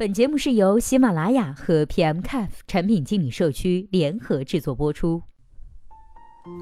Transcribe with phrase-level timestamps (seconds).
[0.00, 5.20] 本节目是由喜马拉雅和 PM Caf 产品经理社区联合制作播出。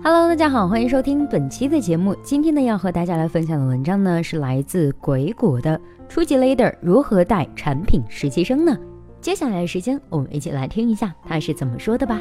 [0.02, 2.16] Hello，大家好，欢迎收听本期的节目。
[2.24, 8.76] 今天呢，要和大家来分享的文章呢，是来自鬼谷的初级 leader 如何带产品实习生呢？
[9.20, 12.20] 接下来的时间，我们一起来听一下他是怎么说的吧。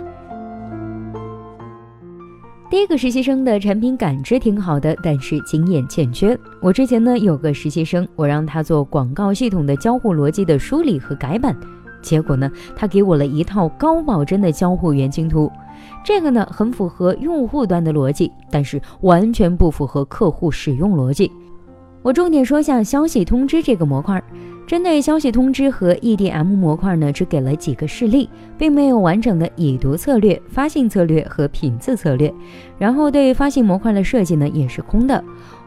[2.69, 6.37] 第一个实习生的产品感知挺好的，但是经验欠缺。
[6.61, 11.55] 我之前呢有个实习生，我让他做广告系统的交互逻辑的梳理和改版，
[12.01, 15.49] 结果呢他给我了一套高保真的交互原型图，
[16.03, 21.31] 这个呢很符合用户端的逻辑，但是完全不符合客户使用逻辑。
[22.07, 24.23] 我重点说下消息通知这个模块。
[24.65, 32.33] 针对消息通知和 EDM 模块呢，只给了几个示例，并没有完整的已读策略、发信策略和品质策略。
[32.77, 35.21] 然后对发信模块的设计呢，也是空的。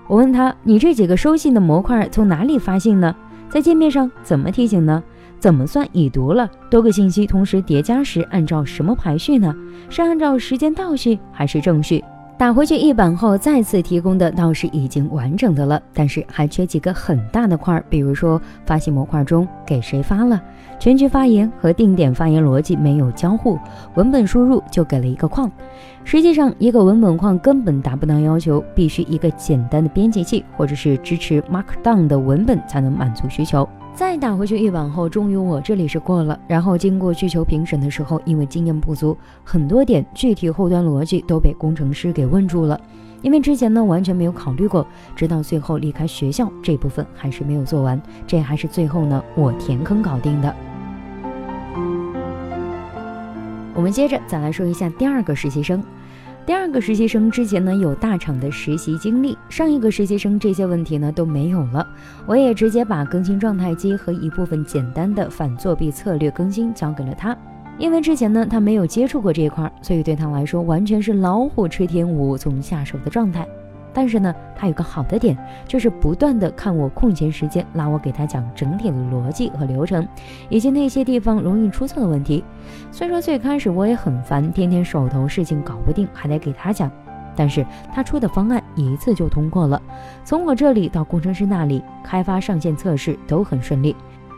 [0.09, 3.15] 我问他：“你这几个收信的模块从哪里发信呢？
[3.51, 5.03] 在界面上怎么提醒呢？
[5.39, 6.51] 怎么算已读了？
[6.71, 9.55] 多个信息同时叠加时按照什么排序呢？
[9.91, 12.03] 是按照时间倒序还是正序？”
[12.41, 20.41] 打回去一版后，再次提供的倒是已经完整的了，但是还缺几个很大的块，比如说发信模块中给谁发了，
[20.79, 23.59] 全局发言和定点发言逻辑没有交互，
[23.95, 25.53] 文本输入就给了一个框。
[26.03, 33.69] 实际上，一个文本框根本达不到要求，必须一个简单的编辑器或者是支持 Markdown 的文本才能满足需求。
[33.95, 36.39] 再打回去一版后，终于我这里是过了。
[36.49, 42.81] 然后经过需求评审的时候，因为经验不足，很多点具体后端逻辑都被工程师给问住了。
[43.21, 50.55] 因为之前呢完全没有考虑过，直到最后离开学校这部分还是没有做完，这还是最后呢我填坑搞定的。
[53.75, 55.83] 我们接着再来说一下第二个实习生。
[56.51, 61.87] 第二个实习生之前呢有大厂的实习经历，上一个实习生这些问题呢都没有了，
[62.27, 67.39] 我也直接把更新状态机和一部分简单的反作弊策略更新交给了他，
[67.79, 73.47] 因为之前呢他没有接触过这一块，所以对他来说完全是老虎吃天无从下手的状态。
[73.93, 75.37] 但是呢，他有个好的点，
[75.67, 80.07] 就是不断的看我空闲时间，拉我给他讲整体的逻辑和流程，
[80.49, 82.45] 以及那些地方容易出错的问题。
[82.93, 86.91] 虽说最开始我也很烦，天天手头事情搞不定，还得给他讲，
[87.35, 89.81] 但是他出的方案一次就通过了，
[90.25, 93.97] 从我这里到工程师那里，开发、上线、测试都很顺利。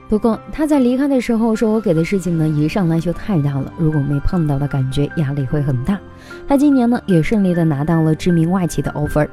[0.08, 5.98] 不过他在离开的时候说，我给的事情呢一上来就太大了，如果没碰到的感觉，压力会很大。
[6.46, 9.26] 他今年呢也顺利的拿到了知名外企的 offer。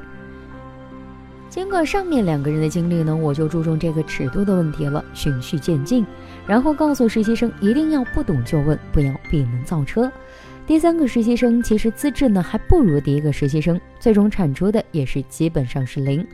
[1.50, 6.06] 经过上面两个人的经历呢，我就注重这个尺度的问题了，循序渐进，
[6.46, 10.10] 然后告诉实习生一定要不懂就问，不要闭门造车。
[10.66, 16.24] 第三个实习生其实资质呢还不如第一个实习生，最终产出的也是基本上是零。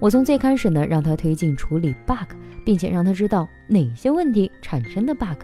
[0.00, 2.34] 我从最开始呢让他推进处理 bug，
[2.64, 5.38] 并且让他知道哪些问题产生的 bug。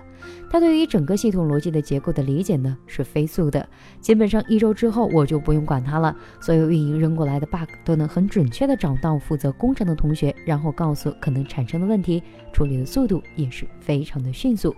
[0.51, 3.67] 他对于整个系统逻辑的结构的理解呢是飞速的，
[4.01, 12.21] 基本上一周之后我就不用管他了，所有运营扔过来的 bug 都能很准确的找到负责工程的同学，然后告诉可能产生的问题，
[12.53, 14.75] 处理的速度也是非常的迅速。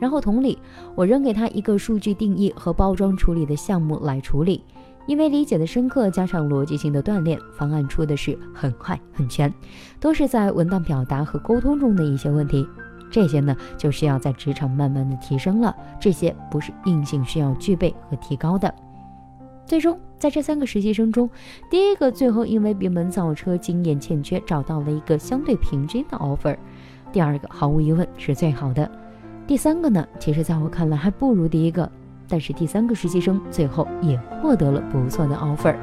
[0.00, 0.58] 然后同理，
[0.94, 4.62] 我扔给他一个数据定义和包装处理的项目来处理，
[5.06, 9.52] 因为理解的深刻加上逻辑性的锻炼，方案出的是很快很全，
[9.98, 12.66] 都是在文档表达和沟通中的一些问题。
[13.10, 15.74] 这些呢，就需要在职场慢慢的提升了。
[15.98, 18.72] 这些不是硬性需要具备和提高的。
[19.64, 21.28] 最终，在这三个实习生中，
[21.70, 26.56] 第一个最后因为闭门造车，经验欠缺，找到了一个相对平均的 offer。
[27.10, 28.90] 第二个毫无疑问是最好的。
[29.48, 31.90] 第三个呢，其实在我看来还不如第一个，
[32.28, 35.74] 但是第三个实习生最后也获得了不错的 offer。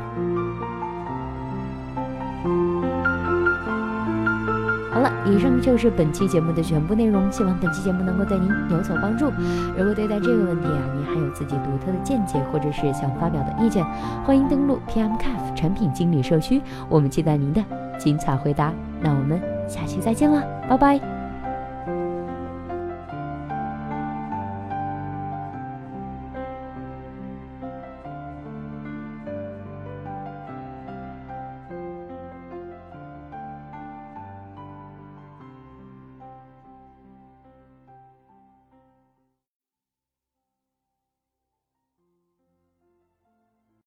[4.91, 9.31] 好了，以上就是本期节目的全部内容，希望本期节目能够对您有所帮助。
[9.75, 13.83] 如果对待这个问题啊，您还有自己独特的见解，或者是想发表的意见，
[14.23, 17.63] 欢迎登录 PM Caf 产品经理社区，我们期待您的
[17.97, 18.71] 精彩回答。
[19.01, 21.14] 那我们下期再见了，拜拜。